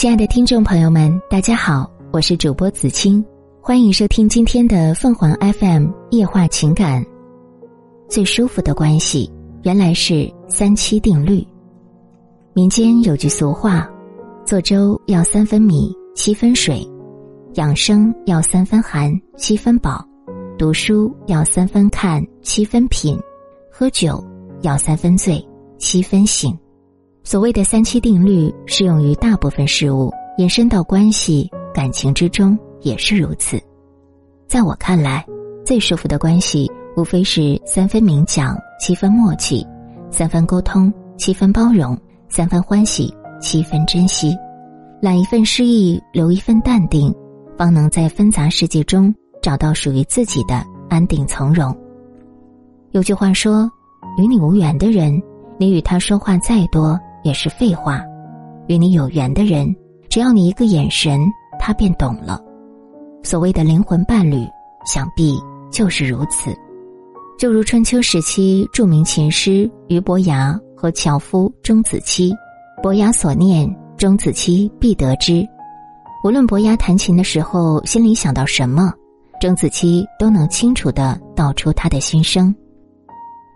[0.00, 3.22] 亲爱的听众朋友们，大家好，我是主播子清，
[3.60, 7.04] 欢迎收听今天的凤凰 FM 夜话情感。
[8.08, 9.30] 最舒服的关系，
[9.62, 11.46] 原来是三七定律。
[12.54, 13.86] 民间有句俗话：
[14.46, 16.78] 做粥要三分米，七分水；
[17.56, 20.02] 养生要三分寒，七分饱；
[20.58, 23.18] 读书要三分看，七分品；
[23.70, 24.24] 喝酒
[24.62, 25.46] 要三分醉，
[25.76, 26.58] 七分醒。
[27.22, 33.60] 所谓的三七定律适用于大部分事物，延伸到关系、感情之中也是如此。
[34.48, 35.24] 在我看来，
[35.64, 39.64] 最舒服的关系无非是三分明讲，七分默契；
[40.10, 41.94] 三分沟通，七分包容；
[42.28, 44.36] 三分欢喜，七分珍惜。
[45.00, 47.14] 揽一份诗意，留一份淡定，
[47.56, 51.74] 方能在纷杂世界中找到属于自己的安定从容。
[52.92, 53.70] 有句话说
[54.18, 55.22] ：“与你无缘的人，
[55.58, 58.02] 你与他说话再多。”也是废话，
[58.68, 59.74] 与你有缘的人，
[60.08, 61.20] 只要你一个眼神，
[61.58, 62.40] 他便懂了。
[63.22, 64.46] 所谓的灵魂伴侣，
[64.86, 65.38] 想必
[65.70, 66.50] 就是如此。
[67.38, 72.32] 就如春秋时期著名琴师俞伯牙和樵夫钟子期，
[72.82, 75.46] 伯牙所念，钟子期必得之。
[76.22, 78.92] 无论伯牙弹琴的时候心里想到什么，
[79.40, 82.54] 钟子期都能清楚的道出他的心声。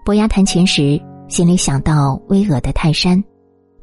[0.05, 3.22] 伯牙弹琴时心里想到巍峨的泰山。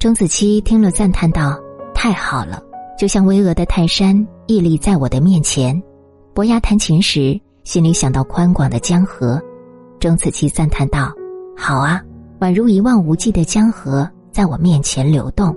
[0.01, 1.55] 钟子期听了，赞叹道
[1.93, 2.59] ：“太好了，
[2.97, 5.79] 就像巍峨的泰山屹立在我的面前。”
[6.33, 9.39] 伯牙弹琴时，心里想到宽广的江河。
[9.99, 11.13] 钟子期赞叹道
[11.55, 12.01] ：“好啊，
[12.39, 15.55] 宛如一望无际的江河在我面前流动。”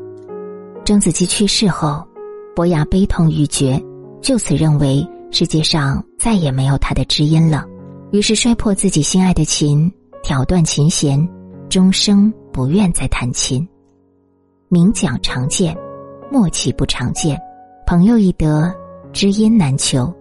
[0.84, 2.06] 钟子期去世后，
[2.54, 3.82] 伯牙悲痛欲绝，
[4.20, 7.64] 就此认为世界上再也没有他的知音了，
[8.10, 9.90] 于是摔破自己心爱的琴，
[10.22, 11.26] 挑断琴弦，
[11.70, 13.66] 终生不愿再弹琴。
[14.74, 15.72] 明讲常见，
[16.32, 17.40] 默契不常见。
[17.86, 18.74] 朋友易得，
[19.12, 20.12] 知音难求。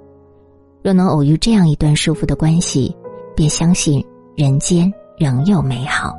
[0.83, 2.95] 若能偶遇这样一段舒服的关系，
[3.35, 4.05] 便相信
[4.37, 6.13] 人间仍有美好。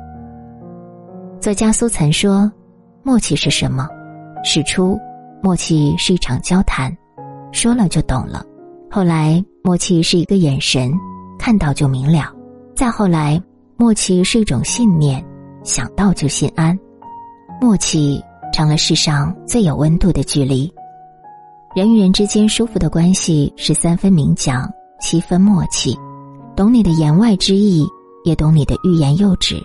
[1.39, 2.51] 作家苏岑说
[3.03, 3.87] ：“默契是什么？
[4.43, 4.99] 始初，
[5.41, 6.93] 默契是一场交谈，
[7.53, 8.45] 说了就懂了；
[8.91, 10.91] 后来，默契是一个眼神，
[11.39, 12.23] 看到就明了；
[12.75, 13.41] 再后来，
[13.77, 15.25] 默契是一种信念，
[15.63, 16.77] 想到就心安。”
[17.59, 18.23] 默契
[18.53, 20.71] 成了世上最有温度的距离。
[21.75, 24.71] 人与人之间舒服的关系是三分明讲，
[25.01, 25.97] 七分默契，
[26.55, 27.85] 懂你的言外之意，
[28.23, 29.61] 也懂你的欲言又止，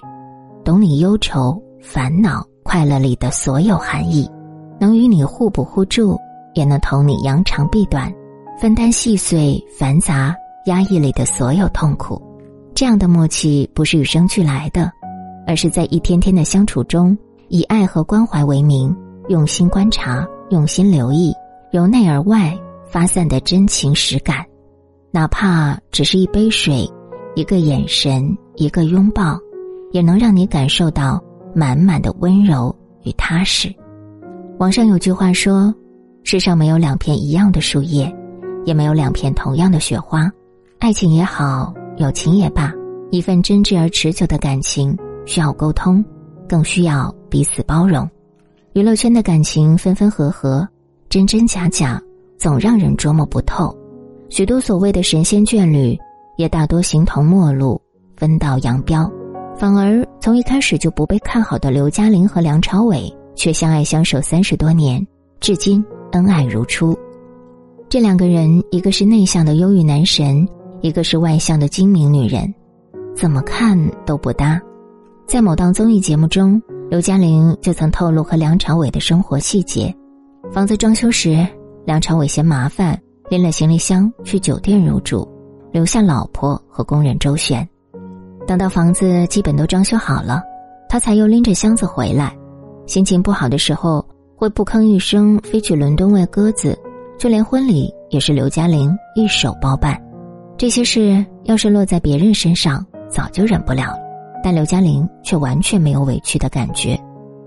[0.64, 4.28] 懂你忧愁、烦恼、快乐里的所有含义，
[4.80, 6.18] 能与你互补互助，
[6.54, 8.12] 也能同你扬长避短，
[8.60, 10.34] 分担细碎、繁杂、
[10.66, 12.20] 压抑里的所有痛苦。
[12.74, 14.90] 这样的默契不是与生俱来的，
[15.46, 17.16] 而是在一天天的相处中。
[17.50, 18.96] 以爱和关怀为名，
[19.28, 21.34] 用心观察，用心留意，
[21.72, 22.56] 由内而外
[22.88, 24.46] 发散的真情实感，
[25.10, 26.88] 哪怕只是一杯水、
[27.34, 28.24] 一个眼神、
[28.54, 29.36] 一个拥抱，
[29.90, 31.20] 也能让你感受到
[31.52, 32.72] 满满的温柔
[33.02, 33.68] 与踏实。
[34.60, 35.74] 网上有句话说
[36.22, 38.14] ：“世上没有两片一样的树叶，
[38.64, 40.30] 也没有两片同样的雪花。
[40.78, 42.72] 爱情也好，友情也罢，
[43.10, 44.96] 一份真挚而持久的感情
[45.26, 46.04] 需要沟通。”
[46.50, 48.10] 更需要彼此包容。
[48.72, 50.66] 娱乐圈的感情分分合合，
[51.08, 52.02] 真真假假，
[52.36, 53.72] 总让人捉摸不透。
[54.28, 55.96] 许多所谓的神仙眷侣，
[56.36, 57.80] 也大多形同陌路，
[58.16, 59.08] 分道扬镳。
[59.56, 65.06] 反而从一开始就不被看好的刘嘉玲和梁朝伟，却相爱相守三十多年，
[65.38, 66.98] 至今恩爱如初。
[67.88, 70.48] 这两个人，一个是内向的忧郁男神，
[70.80, 72.52] 一个是外向的精明女人，
[73.14, 74.60] 怎么看都不搭。
[75.30, 76.60] 在某档综艺节目中，
[76.90, 79.94] 刘嘉玲就曾透露和梁朝伟的生活细节：
[80.50, 81.46] 房子装修时，
[81.86, 85.24] 梁朝伟嫌麻烦，拎了行李箱去酒店入住，
[85.70, 87.64] 留下老婆和工人周旋。
[88.44, 90.42] 等到房子基本都装修好了，
[90.88, 92.36] 他才又拎着箱子回来。
[92.86, 94.04] 心情不好的时候，
[94.34, 96.76] 会不吭一声飞去伦敦喂鸽子，
[97.16, 99.96] 就连婚礼也是刘嘉玲一手包办。
[100.58, 104.09] 这些事要是落在别人身上，早就忍不了了。
[104.42, 106.98] 但刘嘉玲却完全没有委屈的感觉，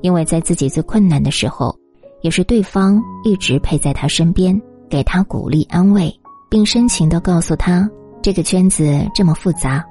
[0.02, 1.76] 因为在自己最困难的时候，
[2.22, 4.60] 也是对方一直陪在她身边，
[4.90, 6.14] 给她鼓励安慰，
[6.50, 7.90] 并深情的告诉她
[8.22, 9.84] ：“这个圈子这么复杂，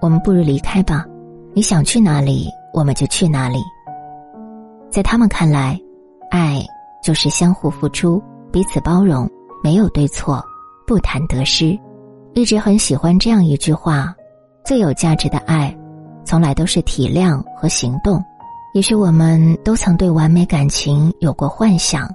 [0.00, 1.06] 我们不如离开吧。
[1.54, 3.58] 你想去哪里，我们就去哪里。”
[4.90, 5.78] 在他们看来，
[6.30, 6.64] 爱
[7.04, 9.30] 就是相互付出，彼此包容，
[9.62, 10.44] 没有对错，
[10.86, 11.78] 不谈得失。
[12.34, 14.14] 一直很喜欢这样一句话
[14.64, 15.72] ：“最有价值的爱。”
[16.28, 18.22] 从来都是体谅和行动。
[18.74, 22.06] 也许我们都曾对完美感情有过幻想，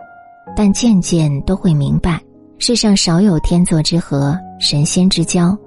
[0.56, 2.21] 但渐渐都会明白，
[2.60, 5.57] 世上少有天作之合、神仙之交，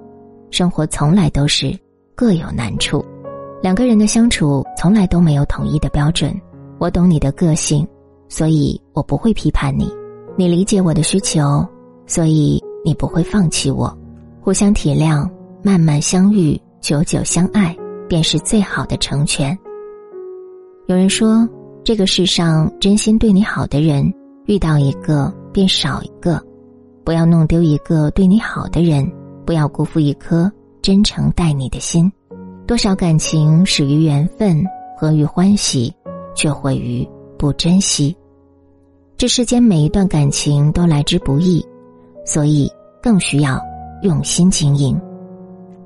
[0.49, 1.77] 生活从来都是
[2.15, 3.03] 各有难处。
[3.61, 6.33] 两个人的相处从来都没有统一的标准。
[6.79, 7.85] 我懂你的个性，
[8.29, 9.87] 所以我不会批判你；
[10.37, 11.67] 你理解我的需求，
[12.05, 13.93] 所以你不会放弃我。
[14.39, 15.29] 互相体谅，
[15.61, 17.75] 慢慢相遇，久久相爱，
[18.07, 19.57] 便是最好的成全。
[20.87, 21.47] 有人说，
[21.83, 24.13] 这个世上真心对你好的人。
[24.47, 26.41] 遇到一个便少一个，
[27.03, 29.05] 不要弄丢一个对你好的人，
[29.45, 30.49] 不要辜负一颗
[30.81, 32.09] 真诚待你的心。
[32.65, 34.63] 多少感情始于缘分，
[34.97, 35.93] 合于欢喜，
[36.33, 37.05] 却毁于
[37.37, 38.15] 不珍惜。
[39.17, 41.61] 这世间每一段感情都来之不易，
[42.25, 42.71] 所以
[43.03, 43.61] 更需要
[44.01, 44.97] 用心经营。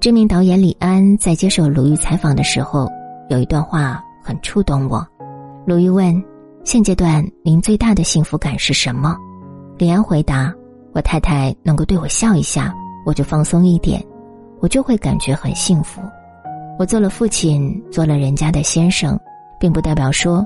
[0.02, 2.90] 知名导演李安在接受鲁豫采访的时候，
[3.30, 5.08] 有一段话很触动我。
[5.64, 6.12] 鲁豫问。
[6.64, 9.16] 现阶段您最大的幸福感是什么？
[9.78, 10.52] 李安回答
[10.94, 12.74] ：“我太太能够对我笑一下，
[13.06, 14.04] 我就放松一点，
[14.60, 16.02] 我就会感觉很幸福。
[16.80, 19.20] 我做了父亲，做了人家的先生，
[19.60, 20.46] 并不代表说，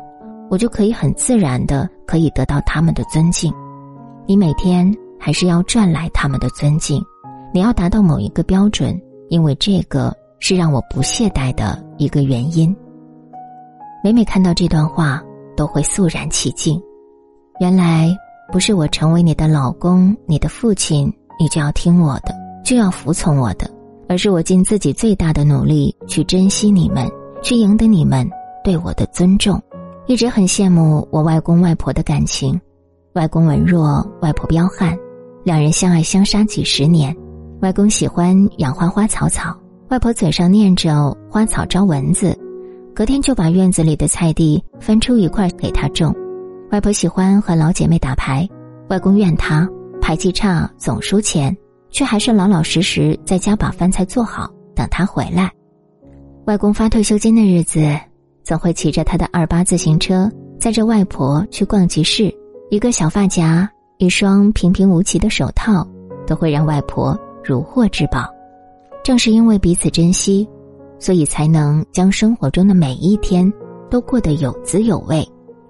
[0.49, 3.53] 我就可以很自然的可以得到他们的尊敬。
[4.25, 7.01] 你每天还是要赚来他们的尊敬，
[7.53, 8.97] 你要达到某一个标准，
[9.30, 12.75] 因为这个是让我不懈怠的一个原因。
[14.04, 15.22] 每每看到这段话。”
[15.57, 16.77] 都会肃然起敬。
[17.62, 18.13] 原来
[18.51, 23.66] 不是我成为你的老公、你的父亲，你就要听我的，就要服从我的，
[24.10, 27.10] 而是我尽自己最大的努力去珍惜你们，
[27.42, 28.30] 去赢得你们
[28.66, 29.57] 对我的尊重。
[30.07, 32.60] 一直很羡慕我外公外婆的感情，
[33.13, 34.94] 外公文弱，外婆彪悍，
[35.45, 37.16] 两人相爱相杀几十年。
[37.61, 39.55] 外公喜欢养花花草草，
[39.89, 42.37] 外婆嘴上念着花草招蚊子。
[42.93, 46.15] 隔天就把院子里的菜地分出一块给他种。
[46.71, 48.47] 外婆喜欢和老姐妹打牌，
[48.89, 49.67] 外公怨他
[50.01, 51.55] 牌技差，总输钱，
[51.89, 55.51] 却还是老老实实在家把饭菜做好，等他回来。
[56.45, 57.97] 外公发退休金的日子，
[58.43, 60.29] 总会骑着他的二八自行车，
[60.59, 62.33] 载着外婆去逛集市。
[62.69, 65.87] 一个小发夹，一双平平无奇的手套，
[66.27, 68.27] 都会让外婆如获至宝。
[69.03, 70.47] 正是因为彼此珍惜。
[70.97, 73.51] 所以才能将生活中的每一天
[73.89, 75.27] 都过得有滋有味。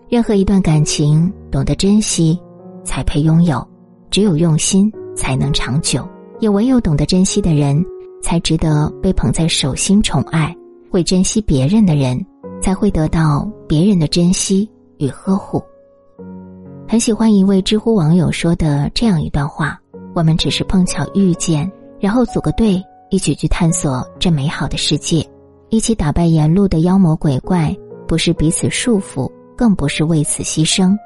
[0.07, 2.39] 任何一段感情，懂得珍惜，
[2.83, 3.67] 才配拥有。
[4.11, 6.07] 只有用心，才能长久。
[6.39, 7.83] 也唯有懂得珍惜的人，
[8.21, 10.55] 才值得被捧在手心宠爱。
[10.91, 12.23] 会珍惜别人的人，
[12.61, 14.69] 才会得到别人的珍惜
[14.99, 15.61] 与呵护。
[16.87, 19.81] 很喜欢一位知乎网友说的这样一段话：
[20.15, 22.81] 我们只是碰巧遇见，然后组个队。
[23.11, 25.25] 一起去探索这美好的世界，
[25.69, 27.73] 一起打败沿路的妖魔鬼怪，
[28.07, 30.97] 不是彼此束缚，更不是为此牺牲。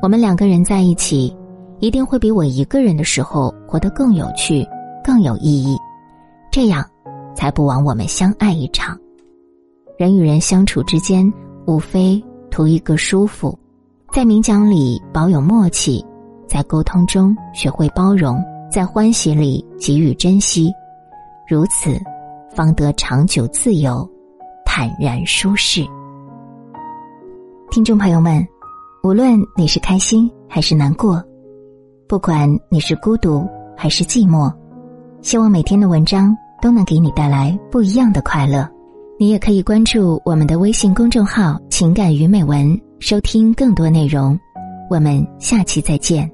[0.00, 1.36] 我们两个人在一起，
[1.80, 4.64] 一定会比我一个人的时候活得更有趣、
[5.02, 5.76] 更有意义。
[6.50, 6.88] 这样，
[7.34, 8.96] 才不枉我们相爱一场。
[9.98, 11.30] 人与人相处之间，
[11.66, 13.58] 无非图一个舒服，
[14.12, 16.02] 在明讲里保有默契，
[16.52, 18.38] 在沟通中学会包容，
[18.70, 20.70] 在欢喜里给予珍惜。
[21.48, 21.98] 如此，
[22.54, 24.06] 方得长久自由、
[24.62, 25.82] 坦然舒适。
[27.70, 28.46] 听众朋友们，
[29.02, 31.24] 无论你是开心还是难过，
[32.06, 34.52] 不管你是孤独还是寂寞，
[35.22, 38.68] 希望每天的文章都能给你带来不一样的快乐。
[39.18, 44.38] 你也可以关注我们的微信公众号“情感与美文”，收听更多内容。
[44.90, 46.30] 我们下期再见。